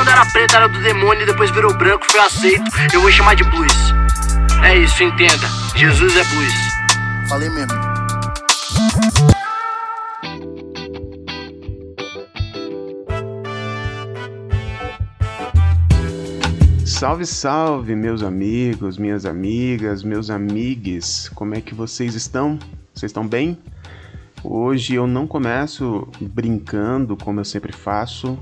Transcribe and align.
quando 0.00 0.08
era 0.12 0.24
preto 0.24 0.56
era 0.56 0.66
do 0.66 0.80
demônio 0.80 1.24
e 1.24 1.26
depois 1.26 1.50
virou 1.50 1.76
branco, 1.76 2.10
foi 2.10 2.20
aceito. 2.20 2.64
Eu 2.90 3.02
vou 3.02 3.10
chamar 3.10 3.34
de 3.36 3.44
blues. 3.44 3.70
É 4.64 4.78
isso, 4.78 5.02
entenda. 5.02 5.46
Jesus 5.76 6.16
é 6.16 6.24
blues. 6.24 6.54
Falei 7.28 7.50
mesmo. 7.50 7.78
Salve, 16.86 17.26
salve, 17.26 17.94
meus 17.94 18.22
amigos, 18.22 18.96
minhas 18.96 19.26
amigas, 19.26 20.02
meus 20.02 20.30
amigues. 20.30 21.28
Como 21.34 21.54
é 21.54 21.60
que 21.60 21.74
vocês 21.74 22.14
estão? 22.14 22.58
Vocês 22.94 23.10
estão 23.10 23.28
bem? 23.28 23.58
Hoje 24.42 24.94
eu 24.94 25.06
não 25.06 25.26
começo 25.26 26.08
brincando 26.18 27.18
como 27.18 27.40
eu 27.40 27.44
sempre 27.44 27.74
faço, 27.74 28.38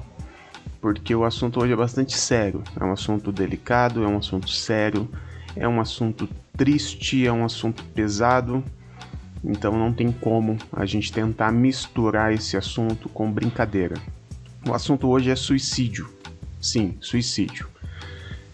porque 0.80 1.14
o 1.14 1.24
assunto 1.24 1.60
hoje 1.60 1.72
é 1.72 1.76
bastante 1.76 2.16
sério. 2.16 2.62
É 2.78 2.84
um 2.84 2.92
assunto 2.92 3.32
delicado, 3.32 4.05
é 4.05 4.06
um 4.06 4.19
assunto 4.19 4.48
sério, 4.48 5.09
é 5.56 5.66
um 5.66 5.80
assunto 5.80 6.28
triste, 6.56 7.27
é 7.27 7.32
um 7.32 7.45
assunto 7.45 7.84
pesado. 7.95 8.62
Então 9.42 9.72
não 9.77 9.92
tem 9.92 10.10
como 10.10 10.56
a 10.72 10.84
gente 10.84 11.12
tentar 11.12 11.52
misturar 11.52 12.33
esse 12.33 12.56
assunto 12.56 13.09
com 13.09 13.30
brincadeira. 13.30 13.96
O 14.66 14.74
assunto 14.74 15.09
hoje 15.09 15.30
é 15.30 15.36
suicídio. 15.36 16.09
Sim, 16.60 16.97
suicídio. 17.00 17.69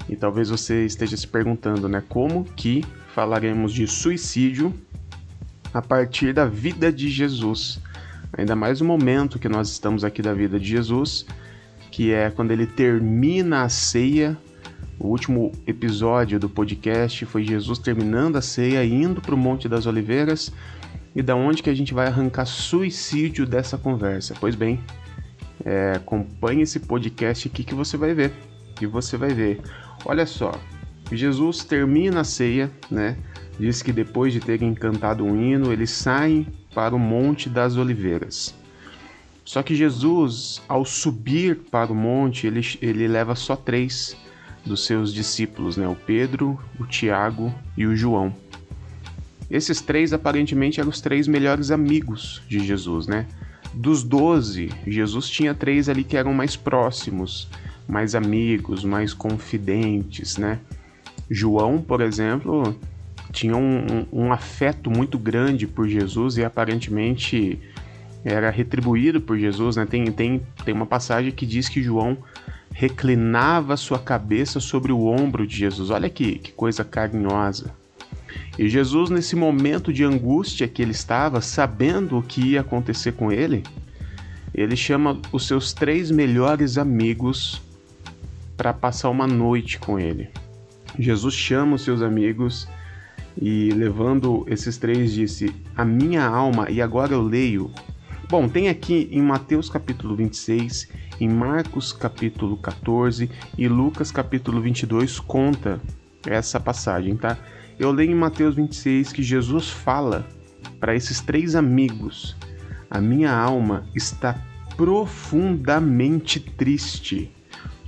E 0.08 0.16
talvez 0.16 0.50
você 0.50 0.84
esteja 0.84 1.16
se 1.16 1.26
perguntando, 1.26 1.88
né, 1.88 2.02
como 2.08 2.44
que 2.44 2.84
falaremos 3.14 3.72
de 3.72 3.86
suicídio 3.86 4.74
a 5.72 5.80
partir 5.80 6.34
da 6.34 6.44
vida 6.44 6.92
de 6.92 7.08
Jesus? 7.08 7.80
Ainda 8.36 8.54
mais 8.54 8.80
no 8.80 8.86
momento 8.86 9.38
que 9.38 9.48
nós 9.48 9.70
estamos 9.70 10.04
aqui 10.04 10.20
da 10.20 10.34
vida 10.34 10.58
de 10.58 10.66
Jesus, 10.66 11.26
que 11.94 12.12
é 12.12 12.28
quando 12.28 12.50
ele 12.50 12.66
termina 12.66 13.62
a 13.62 13.68
ceia. 13.68 14.36
O 14.98 15.06
último 15.06 15.52
episódio 15.64 16.40
do 16.40 16.48
podcast 16.48 17.24
foi 17.24 17.44
Jesus 17.44 17.78
terminando 17.78 18.34
a 18.34 18.42
ceia, 18.42 18.84
indo 18.84 19.20
para 19.20 19.32
o 19.32 19.38
Monte 19.38 19.68
das 19.68 19.86
Oliveiras. 19.86 20.52
E 21.14 21.22
da 21.22 21.36
onde 21.36 21.62
que 21.62 21.70
a 21.70 21.74
gente 21.74 21.94
vai 21.94 22.08
arrancar 22.08 22.46
suicídio 22.46 23.46
dessa 23.46 23.78
conversa? 23.78 24.34
Pois 24.40 24.56
bem, 24.56 24.80
é, 25.64 25.92
acompanhe 25.94 26.62
esse 26.62 26.80
podcast 26.80 27.46
aqui 27.46 27.62
que 27.62 27.76
você 27.76 27.96
vai 27.96 28.12
ver. 28.12 28.32
Que 28.74 28.88
você 28.88 29.16
vai 29.16 29.32
ver. 29.32 29.60
Olha 30.04 30.26
só, 30.26 30.50
Jesus 31.12 31.62
termina 31.62 32.22
a 32.22 32.24
ceia, 32.24 32.72
né? 32.90 33.16
Diz 33.56 33.82
que 33.82 33.92
depois 33.92 34.32
de 34.32 34.40
terem 34.40 34.74
cantado 34.74 35.24
um 35.24 35.40
hino, 35.40 35.72
eles 35.72 35.90
saem 35.90 36.48
para 36.74 36.92
o 36.92 36.98
Monte 36.98 37.48
das 37.48 37.76
Oliveiras. 37.76 38.63
Só 39.44 39.62
que 39.62 39.74
Jesus, 39.74 40.62
ao 40.66 40.84
subir 40.84 41.56
para 41.70 41.92
o 41.92 41.94
monte, 41.94 42.46
ele, 42.46 42.60
ele 42.80 43.06
leva 43.06 43.34
só 43.34 43.54
três 43.54 44.16
dos 44.64 44.86
seus 44.86 45.12
discípulos, 45.12 45.76
né? 45.76 45.86
O 45.86 45.94
Pedro, 45.94 46.58
o 46.80 46.86
Tiago 46.86 47.54
e 47.76 47.86
o 47.86 47.94
João. 47.94 48.34
Esses 49.50 49.80
três 49.80 50.12
aparentemente 50.12 50.80
eram 50.80 50.88
os 50.88 51.00
três 51.00 51.28
melhores 51.28 51.70
amigos 51.70 52.42
de 52.48 52.58
Jesus, 52.60 53.06
né? 53.06 53.26
Dos 53.74 54.02
doze, 54.02 54.70
Jesus 54.86 55.28
tinha 55.28 55.54
três 55.54 55.88
ali 55.88 56.04
que 56.04 56.16
eram 56.16 56.32
mais 56.32 56.56
próximos, 56.56 57.48
mais 57.86 58.14
amigos, 58.14 58.84
mais 58.84 59.12
confidentes, 59.12 60.38
né? 60.38 60.60
João, 61.30 61.80
por 61.80 62.00
exemplo, 62.00 62.74
tinha 63.32 63.56
um, 63.56 64.06
um, 64.12 64.24
um, 64.24 64.32
afeto 64.32 64.90
muito 64.90 65.18
grande 65.18 65.66
por 65.66 65.88
Jesus 65.88 66.36
e 66.36 66.44
aparentemente 66.44 67.58
era 68.24 68.50
retribuído 68.50 69.20
por 69.20 69.38
Jesus, 69.38 69.76
né? 69.76 69.84
Tem, 69.84 70.04
tem, 70.06 70.40
tem 70.64 70.74
uma 70.74 70.86
passagem 70.86 71.30
que 71.30 71.44
diz 71.44 71.68
que 71.68 71.82
João 71.82 72.16
reclinava 72.72 73.76
sua 73.76 73.98
cabeça 73.98 74.58
sobre 74.58 74.90
o 74.90 75.06
ombro 75.06 75.46
de 75.46 75.56
Jesus. 75.56 75.90
Olha 75.90 76.08
que, 76.08 76.38
que 76.38 76.52
coisa 76.52 76.84
carinhosa. 76.84 77.72
E 78.58 78.68
Jesus, 78.68 79.10
nesse 79.10 79.36
momento 79.36 79.92
de 79.92 80.04
angústia 80.04 80.66
que 80.66 80.80
ele 80.80 80.92
estava, 80.92 81.40
sabendo 81.40 82.18
o 82.18 82.22
que 82.22 82.52
ia 82.52 82.62
acontecer 82.62 83.12
com 83.12 83.30
ele, 83.30 83.62
ele 84.54 84.76
chama 84.76 85.20
os 85.32 85.46
seus 85.46 85.72
três 85.72 86.10
melhores 86.10 86.78
amigos 86.78 87.60
para 88.56 88.72
passar 88.72 89.10
uma 89.10 89.26
noite 89.26 89.78
com 89.78 89.98
ele. 89.98 90.28
Jesus 90.98 91.34
chama 91.34 91.74
os 91.74 91.82
seus 91.82 92.00
amigos 92.02 92.68
e, 93.40 93.70
levando 93.72 94.44
esses 94.48 94.78
três, 94.78 95.12
disse: 95.12 95.52
A 95.76 95.84
minha 95.84 96.24
alma, 96.24 96.70
e 96.70 96.80
agora 96.80 97.12
eu 97.12 97.22
leio. 97.22 97.70
Bom, 98.36 98.48
tem 98.48 98.68
aqui 98.68 99.08
em 99.12 99.22
Mateus 99.22 99.70
capítulo 99.70 100.16
26, 100.16 100.88
em 101.20 101.28
Marcos 101.28 101.92
capítulo 101.92 102.56
14 102.56 103.30
e 103.56 103.68
Lucas 103.68 104.10
capítulo 104.10 104.60
22 104.60 105.20
conta 105.20 105.80
essa 106.26 106.58
passagem, 106.58 107.14
tá? 107.14 107.38
Eu 107.78 107.92
leio 107.92 108.10
em 108.10 108.14
Mateus 108.16 108.56
26 108.56 109.12
que 109.12 109.22
Jesus 109.22 109.70
fala 109.70 110.26
para 110.80 110.96
esses 110.96 111.20
três 111.20 111.54
amigos: 111.54 112.36
A 112.90 113.00
minha 113.00 113.32
alma 113.32 113.86
está 113.94 114.44
profundamente 114.76 116.40
triste 116.40 117.30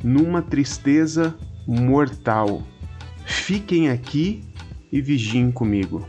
numa 0.01 0.43
tristeza 0.43 1.34
mortal. 1.67 2.63
Fiquem 3.25 3.89
aqui 3.91 4.45
e 4.93 5.01
vigiem 5.01 5.51
comigo. 5.51 6.07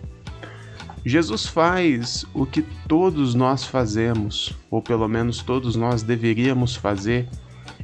Jesus 1.07 1.45
faz 1.45 2.25
o 2.34 2.45
que 2.45 2.62
todos 2.85 3.34
nós 3.34 3.63
fazemos, 3.63 4.53
ou 4.69 4.81
pelo 4.81 5.07
menos 5.07 5.41
todos 5.41 5.73
nós 5.73 6.03
deveríamos 6.03 6.75
fazer, 6.75 7.29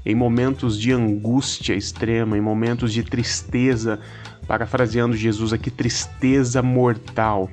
em 0.06 0.14
momentos 0.14 0.78
de 0.78 0.92
angústia 0.92 1.74
extrema, 1.74 2.38
em 2.38 2.42
momentos 2.42 2.92
de 2.92 3.02
tristeza, 3.02 3.98
parafraseando 4.46 5.16
Jesus 5.16 5.54
aqui, 5.54 5.72
tristeza 5.72 6.62
mortal. 6.62 7.50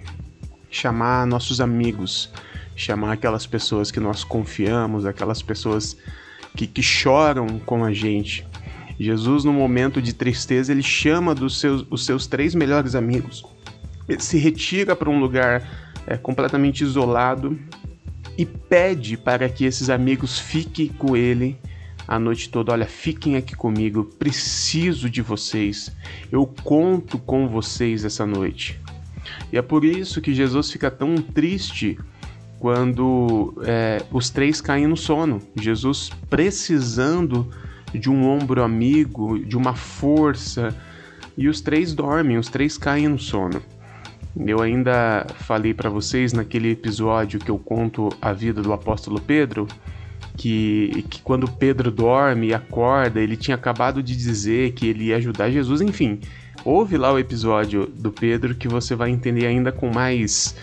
Chamar 0.69 1.25
nossos 1.25 1.60
amigos, 1.60 2.32
chamar 2.75 3.12
aquelas 3.12 3.47
pessoas 3.47 3.92
que 3.92 4.00
nós 4.00 4.25
confiamos, 4.25 5.06
aquelas 5.06 5.41
pessoas 5.41 5.97
que, 6.56 6.66
que 6.66 6.82
choram 6.82 7.60
com 7.60 7.84
a 7.84 7.92
gente. 7.92 8.44
Jesus, 8.98 9.44
no 9.44 9.52
momento 9.52 10.02
de 10.02 10.14
tristeza, 10.14 10.72
ele 10.72 10.82
chama 10.82 11.32
dos 11.32 11.60
seus, 11.60 11.87
os 11.88 12.04
seus 12.04 12.26
três 12.26 12.56
melhores 12.56 12.97
amigos. 12.97 13.44
Se 14.19 14.38
retira 14.38 14.97
para 14.97 15.10
um 15.10 15.21
lugar 15.21 15.62
é, 16.06 16.16
completamente 16.16 16.82
isolado 16.82 17.59
e 18.37 18.44
pede 18.44 19.16
para 19.16 19.48
que 19.48 19.65
esses 19.65 19.91
amigos 19.91 20.38
fiquem 20.38 20.88
com 20.88 21.16
ele 21.16 21.59
a 22.09 22.19
noite 22.19 22.49
toda. 22.49 22.72
Olha, 22.72 22.87
fiquem 22.87 23.37
aqui 23.37 23.54
comigo, 23.54 24.04
preciso 24.19 25.09
de 25.09 25.22
vocês, 25.22 25.94
eu 26.32 26.47
conto 26.65 27.19
com 27.19 27.49
vocês 27.49 28.04
essa 28.04 28.26
noite. 28.26 28.81
E 29.53 29.56
é 29.56 29.62
por 29.62 29.84
isso 29.84 30.20
que 30.20 30.34
Jesus 30.34 30.70
fica 30.72 30.91
tão 30.91 31.16
triste 31.16 31.99
quando 32.59 33.54
é, 33.65 34.03
os 34.10 34.28
três 34.28 34.60
caem 34.60 34.87
no 34.87 34.97
sono. 34.97 35.41
Jesus 35.56 36.10
precisando 36.28 37.49
de 37.93 38.10
um 38.10 38.28
ombro 38.28 38.62
amigo, 38.62 39.38
de 39.38 39.56
uma 39.56 39.75
força, 39.75 40.76
e 41.37 41.49
os 41.49 41.60
três 41.60 41.94
dormem, 41.94 42.38
os 42.38 42.49
três 42.49 42.76
caem 42.76 43.09
no 43.09 43.19
sono. 43.19 43.62
Eu 44.37 44.61
ainda 44.61 45.27
falei 45.41 45.75
para 45.75 45.91
vocês 45.91 46.33
naquele 46.33 46.71
episódio 46.71 47.41
que 47.41 47.51
eu 47.51 47.59
conto 47.59 48.09
a 48.23 48.33
vida 48.33 48.63
do 48.63 48.73
apóstolo 48.73 49.21
Pedro, 49.21 49.67
que, 50.37 51.05
que 51.11 51.21
quando 51.21 51.51
Pedro 51.51 51.91
dorme 51.91 52.49
e 52.49 52.55
acorda, 52.55 53.21
ele 53.21 53.37
tinha 53.37 53.57
acabado 53.57 54.03
de 54.03 54.17
dizer 54.17 54.73
que 54.73 54.87
ele 54.87 55.07
ia 55.07 55.17
ajudar 55.17 55.51
Jesus, 55.51 55.81
enfim. 55.81 56.21
Ouve 56.65 56.97
lá 56.97 57.13
o 57.13 57.19
episódio 57.19 57.87
do 57.87 58.13
Pedro 58.13 58.55
que 58.55 58.69
você 58.69 58.95
vai 58.95 59.11
entender 59.11 59.47
ainda 59.47 59.73
com 59.73 59.91
mais 59.93 60.55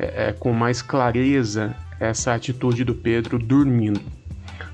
é, 0.00 0.28
é, 0.28 0.32
com 0.32 0.52
mais 0.52 0.80
clareza 0.80 1.76
essa 2.00 2.32
atitude 2.32 2.84
do 2.84 2.94
Pedro 2.94 3.38
dormindo. 3.38 4.00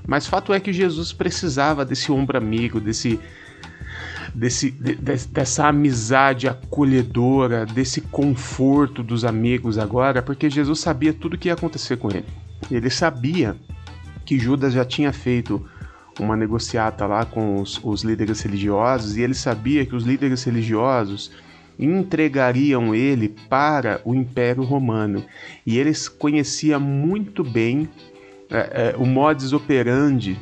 Mas 0.07 0.25
fato 0.25 0.53
é 0.53 0.59
que 0.59 0.71
Jesus 0.71 1.11
precisava 1.11 1.83
desse 1.83 2.09
ombro 2.09 2.37
amigo, 2.37 2.79
desse, 2.79 3.19
desse, 4.37 4.69
de, 4.69 4.95
dessa 4.95 5.67
amizade 5.67 6.47
acolhedora, 6.47 7.65
desse 7.65 8.01
conforto 8.01 9.01
dos 9.01 9.25
amigos 9.25 9.79
agora, 9.79 10.21
porque 10.21 10.47
Jesus 10.47 10.79
sabia 10.79 11.11
tudo 11.11 11.33
o 11.33 11.37
que 11.39 11.47
ia 11.47 11.55
acontecer 11.55 11.97
com 11.97 12.11
ele. 12.11 12.25
Ele 12.69 12.89
sabia 12.91 13.57
que 14.23 14.37
Judas 14.37 14.73
já 14.73 14.85
tinha 14.85 15.11
feito 15.11 15.65
uma 16.19 16.35
negociata 16.35 17.07
lá 17.07 17.25
com 17.25 17.59
os, 17.59 17.81
os 17.83 18.03
líderes 18.03 18.39
religiosos 18.41 19.17
e 19.17 19.21
ele 19.21 19.33
sabia 19.33 19.83
que 19.87 19.95
os 19.95 20.03
líderes 20.03 20.43
religiosos 20.43 21.31
entregariam 21.79 22.93
ele 22.93 23.29
para 23.49 24.01
o 24.05 24.13
Império 24.13 24.63
Romano. 24.63 25.25
E 25.65 25.79
eles 25.79 26.07
conheciam 26.07 26.79
muito 26.79 27.43
bem 27.43 27.89
é, 28.51 28.93
é, 28.93 28.95
o 28.97 29.05
modus 29.05 29.51
operandi 29.51 30.37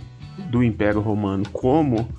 do 0.50 0.62
Império 0.62 1.00
Romano, 1.00 1.45
como 1.51 2.09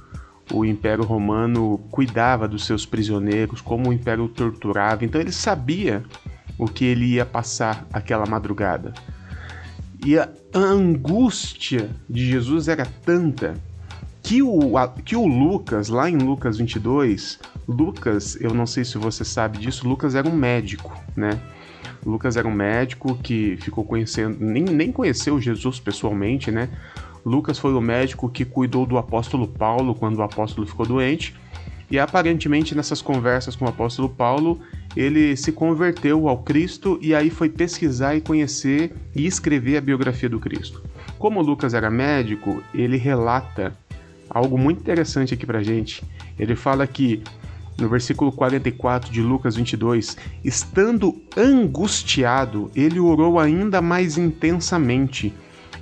o 0.52 0.64
Império 0.64 1.04
Romano 1.04 1.78
cuidava 1.90 2.46
dos 2.46 2.64
seus 2.64 2.87
prisioneiros, 2.87 3.60
como 3.60 3.90
o 3.90 3.93
Império 3.93 4.28
torturava. 4.28 5.04
Então 5.04 5.20
ele 5.20 5.32
sabia 5.32 6.04
o 6.58 6.66
que 6.66 6.84
ele 6.84 7.06
ia 7.06 7.26
passar 7.26 7.87
aquela 7.93 8.26
madrugada. 8.26 8.94
E 10.04 10.19
a 10.19 10.28
angústia 10.54 11.90
de 12.08 12.26
Jesus 12.26 12.69
era 12.69 12.87
tanta 13.04 13.54
que 14.22 14.43
o, 14.43 14.72
que 15.04 15.16
o 15.16 15.26
Lucas, 15.26 15.88
lá 15.88 16.10
em 16.10 16.16
Lucas 16.16 16.58
22, 16.58 17.38
Lucas, 17.69 18.37
eu 18.40 18.52
não 18.52 18.66
sei 18.66 18.84
se 18.84 18.98
você 18.98 19.25
sabe 19.25 19.58
disso, 19.58 19.88
Lucas 19.88 20.14
era 20.14 20.28
um 20.28 20.34
médico, 20.34 20.93
né? 21.16 21.40
Lucas 22.04 22.37
era 22.37 22.46
um 22.46 22.52
médico 22.52 23.16
que 23.16 23.56
ficou 23.60 23.84
conhecendo, 23.84 24.37
nem, 24.40 24.62
nem 24.62 24.93
conheceu 24.93 25.40
Jesus 25.40 25.81
pessoalmente, 25.81 26.50
né? 26.50 26.69
Lucas 27.26 27.58
foi 27.58 27.75
o 27.75 27.81
médico 27.81 28.28
que 28.28 28.44
cuidou 28.44 28.87
do 28.87 28.96
apóstolo 28.96 29.49
Paulo 29.49 29.96
quando 29.96 30.19
o 30.19 30.23
apóstolo 30.23 30.64
ficou 30.64 30.87
doente. 30.87 31.34
E 31.90 31.99
aparentemente 31.99 32.73
nessas 32.73 33.02
conversas 33.02 33.56
com 33.56 33.64
o 33.64 33.69
apóstolo 33.69 34.08
Paulo, 34.08 34.61
ele 34.96 35.37
se 35.37 35.50
converteu 35.50 36.28
ao 36.28 36.38
Cristo 36.38 36.96
e 37.02 37.17
aí 37.17 37.28
foi 37.28 37.49
pesquisar 37.49 38.14
e 38.14 38.20
conhecer 38.20 38.94
e 39.14 39.26
escrever 39.26 39.76
a 39.76 39.81
biografia 39.81 40.28
do 40.28 40.38
Cristo. 40.38 40.84
Como 41.19 41.43
Lucas 41.43 41.75
era 41.75 41.90
médico, 41.90 42.62
ele 42.73 42.96
relata 42.96 43.76
algo 44.31 44.56
muito 44.56 44.81
interessante 44.81 45.34
aqui 45.34 45.44
pra 45.44 45.64
gente. 45.64 46.05
Ele 46.38 46.55
fala 46.55 46.87
que 46.87 47.25
no 47.76 47.88
versículo 47.88 48.31
44 48.31 49.11
de 49.12 49.20
Lucas 49.20 49.56
22, 49.56 50.17
estando 50.44 51.20
angustiado, 51.37 52.70
ele 52.75 53.00
orou 53.00 53.38
ainda 53.38 53.82
mais 53.82 54.17
intensamente, 54.17 55.34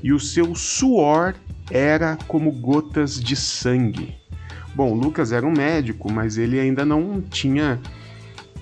e 0.02 0.12
o 0.12 0.20
seu 0.20 0.54
suor 0.54 1.34
era 1.70 2.18
como 2.26 2.50
gotas 2.50 3.18
de 3.20 3.36
sangue. 3.36 4.14
Bom, 4.74 4.92
Lucas 4.92 5.32
era 5.32 5.46
um 5.46 5.52
médico, 5.52 6.10
mas 6.12 6.36
ele 6.36 6.58
ainda 6.58 6.84
não 6.84 7.20
tinha 7.20 7.80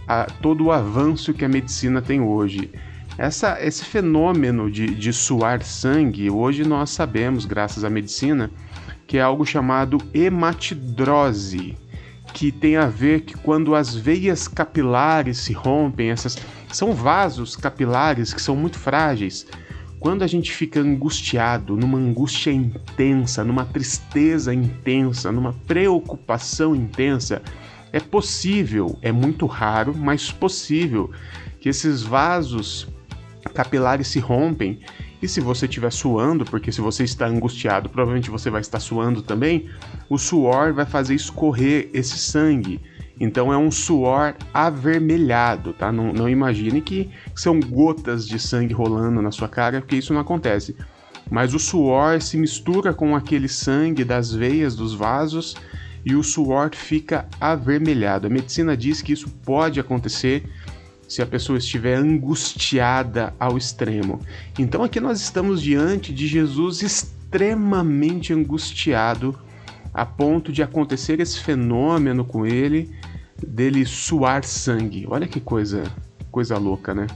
a, 0.07 0.25
todo 0.25 0.65
o 0.65 0.73
avanço 0.73 1.33
que 1.33 1.45
a 1.45 1.49
medicina 1.49 2.03
tem 2.03 2.21
hoje. 2.21 2.71
Essa, 3.17 3.59
esse 3.61 3.85
fenômeno 3.85 4.71
de, 4.71 4.95
de 4.95 5.13
suar 5.13 5.63
sangue, 5.63 6.31
hoje 6.31 6.65
nós 6.65 6.91
sabemos, 6.91 7.45
graças 7.45 7.85
à 7.85 7.91
medicina, 7.91 8.51
que 9.07 9.19
é 9.19 9.23
algo 9.23 9.45
chamado 9.45 9.99
hematidrose, 10.15 11.77
que 12.33 12.51
tem 12.51 12.77
a 12.77 12.87
ver 12.87 13.23
que 13.23 13.35
quando 13.35 13.75
as 13.75 13.95
veias 13.95 14.49
capilares 14.49 15.39
se 15.39 15.53
rompem, 15.53 16.11
essas 16.11 16.37
são 16.73 16.93
vasos 16.95 17.55
capilares 17.55 18.33
que 18.33 18.41
são 18.41 18.57
muito 18.57 18.79
frágeis. 18.79 19.47
Quando 20.03 20.25
a 20.25 20.27
gente 20.27 20.51
fica 20.51 20.81
angustiado, 20.81 21.77
numa 21.77 21.97
angústia 21.97 22.51
intensa, 22.51 23.45
numa 23.45 23.65
tristeza 23.65 24.53
intensa, 24.53 25.31
numa 25.31 25.53
preocupação 25.53 26.75
intensa, 26.75 27.41
é 27.93 28.01
possível, 28.01 28.99
é 29.01 29.13
muito 29.13 29.47
raro, 29.47 29.97
mas 29.97 30.33
possível 30.33 31.13
que 31.61 31.69
esses 31.69 32.03
vasos 32.03 32.89
capilares 33.55 34.09
se 34.09 34.19
rompem 34.19 34.81
e 35.23 35.29
se 35.29 35.41
você 35.41 35.67
estiver 35.67 35.93
suando, 35.93 36.45
porque 36.45 36.73
se 36.73 36.81
você 36.81 37.05
está 37.05 37.27
angustiado, 37.27 37.89
provavelmente 37.89 38.29
você 38.29 38.51
vai 38.51 38.61
estar 38.61 38.81
suando 38.81 39.23
também, 39.23 39.71
o 40.11 40.19
suor 40.19 40.73
vai 40.73 40.85
fazer 40.85 41.15
escorrer 41.15 41.89
esse 41.95 42.19
sangue. 42.19 42.81
Então 43.23 43.53
é 43.53 43.57
um 43.57 43.71
suor 43.71 44.35
avermelhado, 44.53 45.73
tá? 45.73 45.93
Não, 45.93 46.13
não 46.13 46.29
imagine 46.29 46.81
que 46.81 47.09
são 47.37 47.61
gotas 47.61 48.27
de 48.27 48.37
sangue 48.37 48.75
rolando 48.75 49.23
na 49.23 49.31
sua 49.31 49.49
cara, 49.49 49.81
porque 49.81 49.95
isso 49.95 50.13
não 50.13 50.21
acontece. 50.21 50.75
Mas 51.31 51.55
o 51.55 51.59
suor 51.61 52.21
se 52.21 52.37
mistura 52.37 52.93
com 52.93 53.15
aquele 53.15 53.49
sangue 53.49 54.03
das 54.03 54.35
veias 54.35 54.75
dos 54.75 54.93
vasos 54.93 55.55
e 56.05 56.17
o 56.17 56.23
suor 56.25 56.75
fica 56.75 57.29
avermelhado. 57.41 58.27
A 58.27 58.31
medicina 58.31 58.77
diz 58.77 59.01
que 59.01 59.13
isso 59.13 59.31
pode 59.45 59.79
acontecer 59.79 60.43
se 61.07 61.23
a 61.23 61.27
pessoa 61.27 61.59
estiver 61.59 61.95
angustiada 61.95 63.33
ao 63.39 63.57
extremo. 63.57 64.19
Então 64.59 64.83
aqui 64.83 64.99
nós 64.99 65.21
estamos 65.21 65.63
diante 65.63 66.13
de 66.13 66.27
Jesus 66.27 66.83
extremamente 66.83 68.33
angustiado 68.33 69.39
a 69.95 70.05
ponto 70.05 70.51
de 70.51 70.61
acontecer 70.61 71.21
esse 71.21 71.39
fenômeno 71.39 72.25
com 72.25 72.45
ele 72.45 72.91
dele 73.47 73.85
suar 73.85 74.45
sangue. 74.45 75.07
Olha 75.09 75.27
que 75.27 75.41
coisa 75.41 75.85
coisa 76.31 76.57
louca, 76.57 76.95
né? 76.95 77.07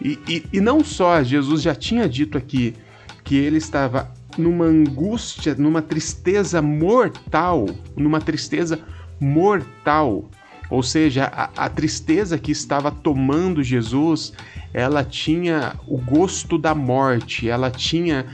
E, 0.00 0.18
e, 0.28 0.44
e 0.52 0.60
não 0.60 0.84
só 0.84 1.22
Jesus 1.22 1.62
já 1.62 1.74
tinha 1.74 2.08
dito 2.08 2.36
aqui 2.36 2.74
que 3.22 3.36
ele 3.36 3.56
estava 3.56 4.12
numa 4.36 4.66
angústia, 4.66 5.54
numa 5.54 5.80
tristeza 5.80 6.60
mortal, 6.60 7.66
numa 7.96 8.20
tristeza 8.20 8.78
mortal 9.18 10.28
ou 10.70 10.82
seja, 10.82 11.24
a, 11.26 11.66
a, 11.66 11.68
tristeza 11.68 12.38
que 12.38 12.50
estava 12.50 12.90
tomando 12.90 13.62
Jesus, 13.62 14.32
ela 14.72 15.04
tinha 15.04 15.74
o 15.86 15.98
gosto 15.98 16.58
da 16.58 16.74
morte, 16.74 17.48
ela 17.48 17.70
tinha 17.70 18.26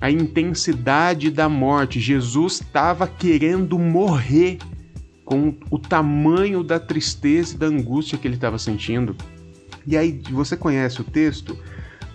a 0.00 0.10
intensidade 0.10 1.30
da 1.30 1.48
morte. 1.48 2.00
Jesus 2.00 2.60
estava 2.60 3.06
querendo 3.06 3.78
morrer 3.78 4.58
com 5.26 5.52
o 5.72 5.78
tamanho 5.78 6.62
da 6.62 6.78
tristeza 6.78 7.54
e 7.54 7.58
da 7.58 7.66
angústia 7.66 8.16
que 8.16 8.26
ele 8.28 8.36
estava 8.36 8.58
sentindo. 8.58 9.14
E 9.84 9.96
aí, 9.96 10.22
você 10.30 10.56
conhece 10.56 11.00
o 11.00 11.04
texto? 11.04 11.58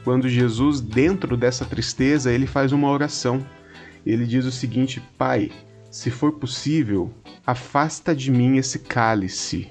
Quando 0.03 0.29
Jesus, 0.29 0.79
dentro 0.79 1.35
dessa 1.35 1.65
tristeza, 1.65 2.31
ele 2.31 2.47
faz 2.47 2.71
uma 2.71 2.89
oração. 2.89 3.45
Ele 4.05 4.25
diz 4.25 4.45
o 4.45 4.51
seguinte: 4.51 5.03
Pai, 5.17 5.51
se 5.91 6.09
for 6.09 6.31
possível, 6.31 7.13
afasta 7.45 8.15
de 8.15 8.31
mim 8.31 8.57
esse 8.57 8.79
cálice. 8.79 9.67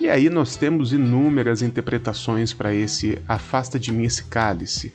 E 0.00 0.08
aí 0.08 0.30
nós 0.30 0.56
temos 0.56 0.92
inúmeras 0.92 1.60
interpretações 1.60 2.54
para 2.54 2.74
esse 2.74 3.18
afasta 3.28 3.78
de 3.78 3.92
mim 3.92 4.04
esse 4.04 4.24
cálice. 4.24 4.92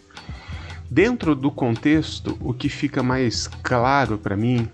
Dentro 0.90 1.36
do 1.36 1.52
contexto, 1.52 2.36
o 2.42 2.54
que 2.54 2.68
fica 2.68 3.04
mais 3.04 3.48
claro 3.48 4.18
para 4.18 4.36
mim 4.36 4.68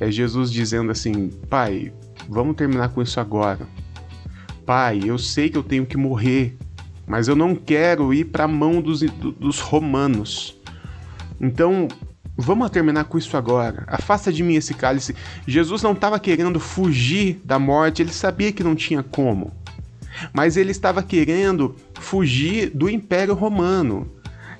é 0.00 0.10
Jesus 0.10 0.50
dizendo 0.50 0.90
assim: 0.90 1.28
Pai, 1.48 1.92
vamos 2.28 2.56
terminar 2.56 2.90
com 2.90 3.02
isso 3.02 3.20
agora. 3.20 3.66
Pai, 4.64 5.00
eu 5.04 5.18
sei 5.18 5.48
que 5.48 5.58
eu 5.58 5.62
tenho 5.62 5.86
que 5.86 5.96
morrer, 5.96 6.56
mas 7.06 7.28
eu 7.28 7.36
não 7.36 7.54
quero 7.54 8.14
ir 8.14 8.26
para 8.26 8.44
a 8.44 8.48
mão 8.48 8.80
dos, 8.80 9.00
dos 9.00 9.60
romanos. 9.60 10.56
Então, 11.40 11.88
Vamos 12.34 12.70
terminar 12.70 13.04
com 13.04 13.18
isso 13.18 13.36
agora. 13.36 13.84
Afasta 13.86 14.32
de 14.32 14.42
mim 14.42 14.54
esse 14.54 14.72
cálice. 14.72 15.14
Jesus 15.46 15.82
não 15.82 15.92
estava 15.92 16.18
querendo 16.18 16.58
fugir 16.58 17.40
da 17.44 17.58
morte, 17.58 18.00
ele 18.00 18.12
sabia 18.12 18.50
que 18.52 18.64
não 18.64 18.74
tinha 18.74 19.02
como. 19.02 19.52
Mas 20.32 20.56
ele 20.56 20.70
estava 20.70 21.02
querendo 21.02 21.76
fugir 22.00 22.70
do 22.70 22.88
Império 22.88 23.34
Romano, 23.34 24.10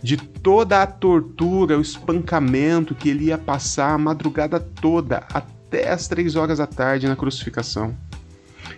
de 0.02 0.16
toda 0.16 0.82
a 0.82 0.86
tortura, 0.86 1.78
o 1.78 1.82
espancamento 1.82 2.94
que 2.94 3.08
ele 3.08 3.26
ia 3.26 3.38
passar 3.38 3.94
a 3.94 3.98
madrugada 3.98 4.60
toda, 4.60 5.24
até 5.32 5.61
as 5.78 6.08
três 6.08 6.36
horas 6.36 6.58
da 6.58 6.66
tarde 6.66 7.08
na 7.08 7.16
crucificação. 7.16 7.96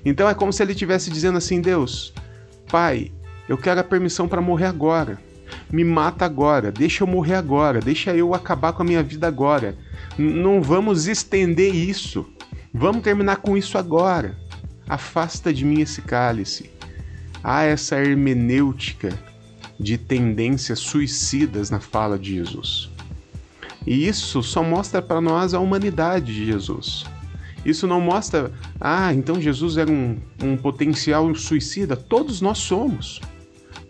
Então 0.05 0.29
é 0.29 0.35
como 0.35 0.53
se 0.53 0.63
ele 0.63 0.73
estivesse 0.73 1.11
dizendo 1.11 1.39
assim: 1.39 1.61
Deus, 1.61 2.13
Pai, 2.71 3.13
eu 3.49 3.59
quero 3.59 3.81
a 3.81 3.85
permissão 3.85 4.29
para 4.29 4.41
morrer 4.41 4.67
agora 4.67 5.19
me 5.71 5.85
mata 5.85 6.25
agora, 6.25 6.71
deixa 6.71 7.03
eu 7.03 7.07
morrer 7.07 7.35
agora, 7.35 7.81
deixa 7.81 8.15
eu 8.15 8.35
acabar 8.35 8.73
com 8.73 8.83
a 8.83 8.87
minha 8.87 9.03
vida 9.03 9.27
agora. 9.27 9.77
não 10.17 10.63
vamos 10.63 11.07
estender 11.07 11.75
isso. 11.75 12.27
Vamos 12.73 13.03
terminar 13.03 13.37
com 13.37 13.57
isso 13.57 13.79
agora. 13.79 14.37
Afasta 14.89 15.53
de 15.53 15.65
mim 15.65 15.81
esse 15.81 16.03
cálice. 16.03 16.71
Há 17.43 17.63
essa 17.63 17.97
hermenêutica 17.97 19.17
de 19.79 19.99
tendências 19.99 20.79
suicidas 20.79 21.71
na 21.71 21.81
fala 21.81 22.19
de 22.19 22.37
Jesus. 22.37 22.91
E 23.87 24.07
isso 24.07 24.43
só 24.43 24.63
mostra 24.63 25.03
para 25.03 25.21
nós 25.21 25.55
a 25.55 25.61
humanidade 25.61 26.35
de 26.35 26.47
Jesus. 26.47 27.05
Isso 27.65 27.87
não 27.87 28.01
mostra, 28.01 28.53
ah, 28.81 29.13
então 29.13 29.41
Jesus 29.41 29.77
era 29.77 29.91
um, 29.91 30.19
um 30.43 30.57
potencial 30.57 31.35
suicida. 31.35 31.97
Todos 31.97 32.41
nós 32.41 32.59
somos 32.59 33.21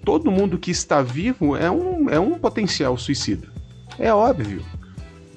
todo 0.05 0.31
mundo 0.31 0.59
que 0.59 0.71
está 0.71 1.03
vivo 1.03 1.57
é 1.57 1.71
um, 1.71 2.11
é 2.11 2.21
um 2.21 2.39
potencial 2.39 2.97
suicida. 2.97 3.49
É 3.99 4.13
óbvio. 4.13 4.63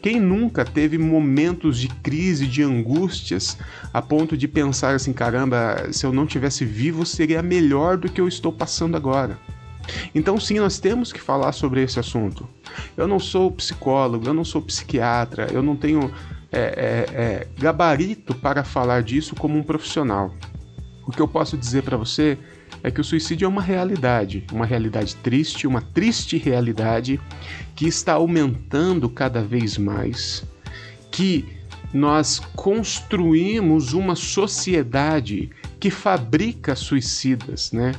Quem 0.02 0.20
nunca 0.20 0.64
teve 0.64 0.98
momentos 0.98 1.80
de 1.80 1.88
crise, 1.88 2.46
de 2.46 2.62
angústias, 2.62 3.58
a 3.94 4.02
ponto 4.02 4.38
de 4.38 4.48
pensar 4.48 4.96
assim: 4.96 5.14
caramba, 5.14 5.88
se 5.92 6.06
eu 6.06 6.14
não 6.14 6.28
tivesse 6.28 6.66
vivo 6.66 7.06
seria 7.06 7.42
melhor 7.42 7.98
do 7.98 8.10
que 8.10 8.22
eu 8.22 8.28
estou 8.28 8.52
passando 8.52 8.96
agora? 8.96 9.40
Então, 10.14 10.40
sim, 10.40 10.60
nós 10.60 10.80
temos 10.80 11.12
que 11.12 11.20
falar 11.20 11.52
sobre 11.52 11.82
esse 11.82 12.00
assunto. 12.00 12.48
Eu 12.96 13.08
não 13.08 13.20
sou 13.20 13.52
psicólogo, 13.52 14.28
eu 14.28 14.34
não 14.34 14.44
sou 14.44 14.62
psiquiatra, 14.62 15.48
eu 15.52 15.62
não 15.62 15.76
tenho 15.76 16.12
é, 16.52 16.60
é, 16.60 17.22
é, 17.22 17.48
gabarito 17.58 18.34
para 18.36 18.64
falar 18.64 19.04
disso 19.04 19.36
como 19.36 19.58
um 19.58 19.64
profissional. 19.64 20.34
O 21.06 21.12
que 21.12 21.22
eu 21.22 21.28
posso 21.28 21.58
dizer 21.58 21.84
para 21.84 21.98
você 21.98 22.38
é 22.84 22.92
que 22.92 23.02
o 23.02 23.04
suicídio 23.04 23.46
é 23.46 23.50
uma 23.50 23.62
realidade, 23.62 24.46
uma 24.52 24.66
realidade 24.66 25.16
triste, 25.18 25.68
uma 25.68 25.82
triste 25.82 26.38
realidade 26.38 27.20
que 27.76 27.88
está 27.88 28.14
aumentando 28.14 29.10
cada 29.10 29.42
vez 29.42 29.78
mais, 29.78 30.44
que 31.12 31.46
nós 31.94 32.40
construímos 32.56 33.94
uma 33.94 34.16
sociedade 34.16 35.50
que 35.80 35.90
fabrica 35.90 36.76
suicidas, 36.76 37.72
né? 37.72 37.94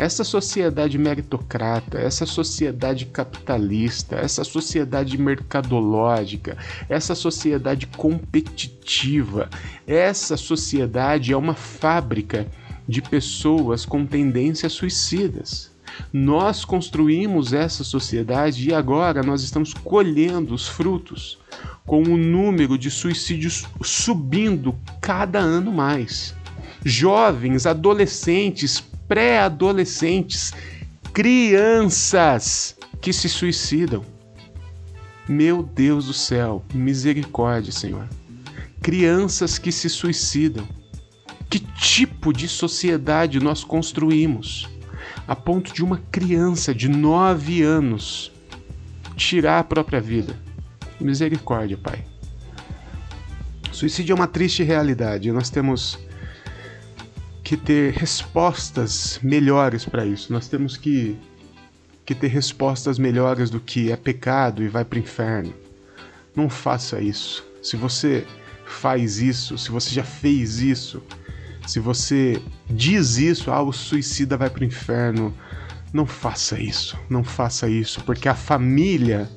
Essa 0.00 0.24
sociedade 0.24 0.96
meritocrata, 0.96 1.98
essa 1.98 2.24
sociedade 2.24 3.04
capitalista, 3.04 4.16
essa 4.16 4.42
sociedade 4.44 5.18
mercadológica, 5.18 6.56
essa 6.88 7.14
sociedade 7.14 7.86
competitiva, 7.86 9.50
essa 9.86 10.38
sociedade 10.38 11.34
é 11.34 11.36
uma 11.36 11.54
fábrica 11.54 12.46
de 12.88 13.02
pessoas 13.02 13.84
com 13.84 14.06
tendências 14.06 14.72
suicidas. 14.72 15.70
Nós 16.10 16.64
construímos 16.64 17.52
essa 17.52 17.84
sociedade 17.84 18.70
e 18.70 18.72
agora 18.72 19.22
nós 19.22 19.42
estamos 19.42 19.74
colhendo 19.74 20.54
os 20.54 20.66
frutos, 20.66 21.38
com 21.84 22.02
o 22.02 22.16
número 22.16 22.78
de 22.78 22.90
suicídios 22.90 23.66
subindo 23.82 24.74
cada 24.98 25.40
ano 25.40 25.70
mais. 25.70 26.34
Jovens, 26.82 27.66
adolescentes, 27.66 28.82
pré-adolescentes, 29.10 30.52
crianças 31.12 32.76
que 33.00 33.12
se 33.12 33.28
suicidam. 33.28 34.04
Meu 35.28 35.64
Deus 35.64 36.06
do 36.06 36.12
céu, 36.12 36.64
misericórdia, 36.72 37.72
Senhor. 37.72 38.08
Crianças 38.80 39.58
que 39.58 39.72
se 39.72 39.88
suicidam. 39.88 40.64
Que 41.50 41.58
tipo 41.58 42.32
de 42.32 42.46
sociedade 42.46 43.40
nós 43.40 43.64
construímos? 43.64 44.68
A 45.26 45.34
ponto 45.34 45.74
de 45.74 45.82
uma 45.82 45.98
criança 46.12 46.72
de 46.72 46.88
nove 46.88 47.62
anos 47.62 48.30
tirar 49.16 49.58
a 49.58 49.64
própria 49.64 50.00
vida. 50.00 50.38
Misericórdia, 51.00 51.76
Pai. 51.76 52.04
Suicídio 53.72 54.12
é 54.12 54.14
uma 54.14 54.28
triste 54.28 54.62
realidade. 54.62 55.32
Nós 55.32 55.50
temos 55.50 55.98
que 57.50 57.56
ter 57.56 57.94
respostas 57.94 59.18
melhores 59.24 59.84
para 59.84 60.06
isso. 60.06 60.32
Nós 60.32 60.46
temos 60.46 60.76
que, 60.76 61.18
que 62.06 62.14
ter 62.14 62.28
respostas 62.28 62.96
melhores 62.96 63.50
do 63.50 63.58
que 63.58 63.90
é 63.90 63.96
pecado 63.96 64.62
e 64.62 64.68
vai 64.68 64.84
para 64.84 64.96
o 64.96 65.00
inferno. 65.00 65.52
Não 66.32 66.48
faça 66.48 67.00
isso. 67.00 67.44
Se 67.60 67.76
você 67.76 68.24
faz 68.64 69.18
isso, 69.18 69.58
se 69.58 69.68
você 69.72 69.90
já 69.90 70.04
fez 70.04 70.60
isso, 70.60 71.02
se 71.66 71.80
você 71.80 72.40
diz 72.68 73.16
isso, 73.16 73.50
ah, 73.50 73.60
o 73.60 73.72
suicida 73.72 74.36
vai 74.36 74.48
para 74.48 74.62
o 74.62 74.66
inferno, 74.66 75.34
não 75.92 76.06
faça 76.06 76.56
isso. 76.56 76.96
Não 77.08 77.24
faça 77.24 77.68
isso, 77.68 78.00
porque 78.04 78.28
a 78.28 78.34
família 78.36 79.28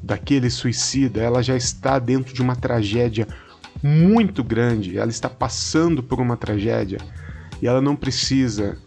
daquele 0.00 0.50
suicida, 0.50 1.20
ela 1.20 1.42
já 1.42 1.56
está 1.56 1.98
dentro 1.98 2.32
de 2.32 2.42
uma 2.42 2.54
tragédia 2.54 3.26
muito 3.82 4.44
grande, 4.44 4.96
ela 4.96 5.10
está 5.10 5.28
passando 5.28 6.00
por 6.00 6.20
uma 6.20 6.36
tragédia 6.36 6.98
e 7.60 7.66
ela 7.66 7.80
não 7.80 7.96
precisa 7.96 8.78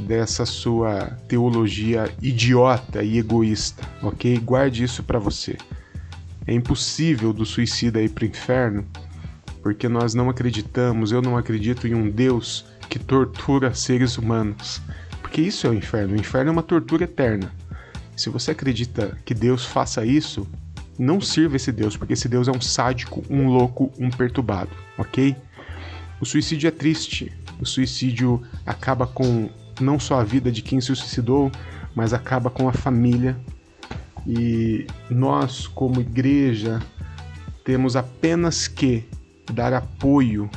dessa 0.00 0.44
sua 0.44 1.06
teologia 1.28 2.12
idiota 2.20 3.02
e 3.02 3.18
egoísta, 3.18 3.82
ok? 4.02 4.38
Guarde 4.38 4.84
isso 4.84 5.02
para 5.02 5.18
você. 5.18 5.56
É 6.46 6.52
impossível 6.52 7.32
do 7.32 7.46
suicida 7.46 8.00
ir 8.00 8.10
para 8.10 8.24
o 8.24 8.28
inferno 8.28 8.86
porque 9.66 9.88
nós 9.88 10.14
não 10.14 10.30
acreditamos, 10.30 11.10
eu 11.10 11.20
não 11.20 11.36
acredito 11.36 11.88
em 11.88 11.94
um 11.96 12.08
Deus 12.08 12.64
que 12.88 13.00
tortura 13.00 13.74
seres 13.74 14.16
humanos. 14.16 14.80
Porque 15.20 15.40
isso 15.40 15.66
é 15.66 15.70
o 15.70 15.74
inferno. 15.74 16.14
O 16.14 16.16
inferno 16.16 16.50
é 16.50 16.52
uma 16.52 16.62
tortura 16.62 17.02
eterna. 17.02 17.52
Se 18.16 18.30
você 18.30 18.52
acredita 18.52 19.18
que 19.24 19.34
Deus 19.34 19.64
faça 19.64 20.06
isso, 20.06 20.46
não 20.96 21.20
sirva 21.20 21.56
esse 21.56 21.72
Deus, 21.72 21.96
porque 21.96 22.12
esse 22.12 22.28
Deus 22.28 22.46
é 22.46 22.52
um 22.52 22.60
sádico, 22.60 23.24
um 23.28 23.48
louco, 23.48 23.92
um 23.98 24.08
perturbado, 24.08 24.70
ok? 24.96 25.34
O 26.20 26.24
suicídio 26.24 26.68
é 26.68 26.70
triste, 26.70 27.32
o 27.60 27.66
suicídio 27.66 28.42
acaba 28.64 29.06
com 29.06 29.48
não 29.80 29.98
só 29.98 30.20
a 30.20 30.24
vida 30.24 30.50
de 30.50 30.62
quem 30.62 30.80
se 30.80 30.86
suicidou, 30.94 31.50
mas 31.94 32.12
acaba 32.12 32.50
com 32.50 32.68
a 32.68 32.72
família. 32.72 33.36
E 34.26 34.86
nós, 35.08 35.66
como 35.66 36.00
igreja, 36.00 36.80
temos 37.64 37.96
apenas 37.96 38.66
que 38.66 39.04
dar 39.52 39.72
apoio 39.72 40.50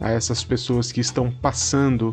a 0.00 0.10
essas 0.10 0.42
pessoas 0.42 0.90
que 0.90 1.00
estão 1.00 1.30
passando 1.30 2.12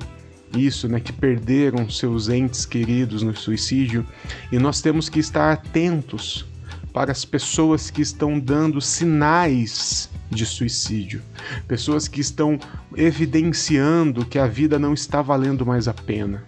isso, 0.56 0.88
né, 0.88 1.00
que 1.00 1.13
perderam 1.13 1.90
seus 1.90 2.28
entes 2.28 2.66
queridos 2.66 3.24
no 3.24 3.36
suicídio, 3.36 4.06
e 4.51 4.60
nós 4.60 4.82
temos 4.82 5.08
que 5.08 5.20
estar 5.20 5.51
atentos 5.51 6.46
para 6.94 7.12
as 7.12 7.24
pessoas 7.24 7.90
que 7.90 8.02
estão 8.02 8.40
dando 8.40 8.82
sinais 8.82 10.10
de 10.30 10.46
suicídio, 10.46 11.22
pessoas 11.68 12.08
que 12.08 12.22
estão 12.22 12.60
evidenciando 12.96 14.26
que 14.26 14.40
a 14.40 14.48
vida 14.48 14.80
não 14.80 14.94
está 14.94 15.22
valendo 15.22 15.66
mais 15.66 15.88
a 15.88 15.94
pena. 15.94 16.44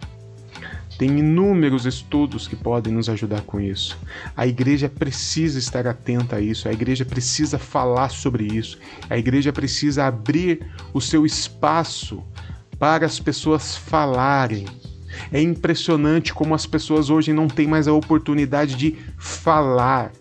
Tem 0.97 1.19
inúmeros 1.19 1.85
estudos 1.85 2.47
que 2.47 2.55
podem 2.55 2.93
nos 2.93 3.09
ajudar 3.09 3.41
com 3.41 3.59
isso. 3.59 3.97
A 4.37 4.45
igreja 4.45 4.87
precisa 4.87 5.57
estar 5.57 5.87
atenta 5.87 6.35
a 6.35 6.41
isso, 6.41 6.69
a 6.69 6.71
igreja 6.71 7.03
precisa 7.03 7.57
falar 7.57 8.09
sobre 8.09 8.45
isso, 8.45 8.77
a 9.09 9.17
igreja 9.17 9.51
precisa 9.51 10.05
abrir 10.05 10.65
o 10.93 11.01
seu 11.01 11.25
espaço 11.25 12.23
para 12.77 13.05
as 13.05 13.19
pessoas 13.19 13.75
falarem. 13.75 14.65
É 15.31 15.41
impressionante 15.41 16.33
como 16.33 16.55
as 16.55 16.65
pessoas 16.65 17.09
hoje 17.09 17.33
não 17.33 17.47
têm 17.47 17.67
mais 17.67 17.87
a 17.87 17.93
oportunidade 17.93 18.75
de 18.75 18.95
falar 19.17 20.11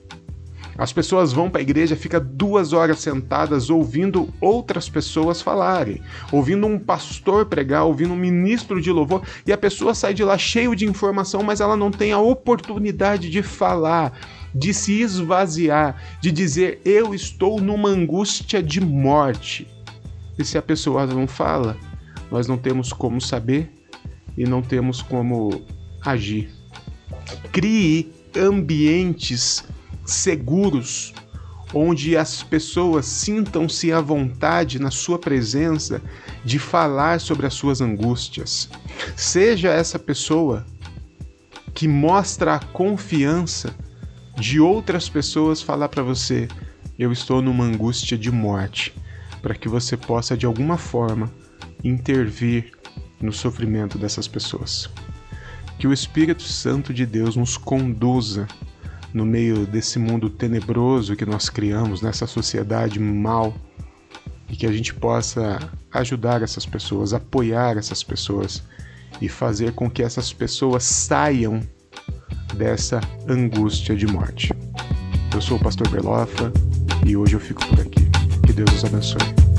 as 0.77 0.93
pessoas 0.93 1.33
vão 1.33 1.51
para 1.51 1.61
a 1.61 1.63
igreja, 1.63 1.95
fica 1.95 2.19
duas 2.19 2.73
horas 2.73 2.99
sentadas 2.99 3.69
ouvindo 3.69 4.33
outras 4.41 4.89
pessoas 4.89 5.43
falarem, 5.43 6.01
ouvindo 6.31 6.67
um 6.67 6.79
pastor 6.79 7.47
pregar, 7.47 7.85
ouvindo 7.85 8.15
um 8.15 8.17
ministro 8.17 8.81
de 8.81 8.91
louvor, 8.91 9.23
e 9.47 9.53
a 9.53 9.59
pessoa 9.59 9.95
sai 9.95 10.15
de 10.15 10.25
lá 10.25 10.39
cheio 10.39 10.75
de 10.75 10.87
informação, 10.87 11.43
mas 11.43 11.61
ela 11.61 11.77
não 11.77 11.91
tem 11.91 12.13
a 12.13 12.19
oportunidade 12.19 13.29
de 13.29 13.43
falar, 13.43 14.19
de 14.55 14.73
se 14.73 15.01
esvaziar, 15.01 15.97
de 16.21 16.31
dizer 16.31 16.81
eu 16.85 17.15
estou 17.15 17.61
numa 17.61 17.89
angústia 17.89 18.63
de 18.63 18.81
morte. 18.81 19.67
E 20.39 20.45
se 20.45 20.57
a 20.57 20.63
pessoa 20.63 21.07
não 21.07 21.27
fala, 21.27 21.77
nós 22.31 22.47
não 22.47 22.57
temos 22.57 22.93
como 22.93 23.21
saber 23.21 23.71
e 24.37 24.45
não 24.45 24.63
temos 24.63 25.03
como 25.03 25.63
agir. 26.03 26.51
Crie 27.53 28.11
ambientes 28.35 29.63
seguros, 30.05 31.13
onde 31.75 32.17
as 32.17 32.43
pessoas 32.43 33.07
sintam-se 33.07 33.93
à 33.93 34.01
vontade 34.01 34.79
na 34.79 34.91
sua 34.91 35.19
presença 35.19 36.03
de 36.45 36.59
falar 36.59 37.21
sobre 37.21 37.47
as 37.47 37.55
suas 37.55 37.81
angústias. 37.81 38.69
Seja 39.17 39.71
essa 39.71 39.99
pessoa 39.99 40.67
que 41.75 41.89
mostra 41.89 42.55
a 42.55 42.59
confiança 42.59 43.75
de 44.37 44.61
outras 44.61 45.09
pessoas 45.09 45.63
falar 45.63 45.89
para 45.89 46.03
você: 46.03 46.49
eu 46.99 47.11
estou 47.13 47.41
numa 47.41 47.65
angústia 47.65 48.19
de 48.19 48.31
morte, 48.31 48.95
para 49.41 49.55
que 49.55 49.69
você 49.69 49.97
possa 49.97 50.37
de 50.37 50.47
alguma 50.47 50.77
forma 50.77 51.33
intervir 51.83 52.73
no 53.21 53.33
sofrimento 53.33 53.99
dessas 53.99 54.29
pessoas. 54.29 54.91
Que 55.79 55.87
o 55.87 55.93
Espírito 55.93 56.43
Santo 56.43 56.93
de 56.93 57.07
Deus 57.07 57.35
nos 57.35 57.57
conduza 57.57 58.47
no 59.13 59.25
meio 59.25 59.67
desse 59.67 59.99
mundo 59.99 60.31
tenebroso 60.31 61.17
que 61.17 61.27
nós 61.27 61.49
criamos, 61.49 62.01
nessa 62.01 62.27
sociedade 62.27 62.99
mal, 62.99 63.55
e 64.49 64.57
que 64.57 64.67
a 64.67 64.73
gente 64.73 64.95
possa 64.95 65.59
ajudar 65.93 66.43
essas 66.43 66.67
pessoas, 66.67 67.15
apoiar 67.15 67.77
essas 67.77 68.03
pessoas 68.03 68.63
e 69.21 69.29
fazer 69.29 69.73
com 69.73 69.91
que 69.91 70.03
essas 70.03 70.33
pessoas 70.33 70.85
saiam 70.85 71.61
dessa 72.55 73.01
angústia 73.29 73.97
de 73.97 74.07
morte. 74.07 74.53
Eu 75.35 75.41
sou 75.41 75.57
o 75.57 75.61
pastor 75.61 75.89
Berlofa 75.89 76.53
e 77.07 77.17
hoje 77.17 77.35
eu 77.35 77.41
fico 77.41 77.65
por 77.67 77.81
aqui. 77.81 78.11
Que 78.47 78.53
Deus 78.53 78.73
os 78.75 78.85
abençoe. 78.85 79.52